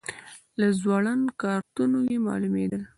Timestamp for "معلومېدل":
2.27-2.81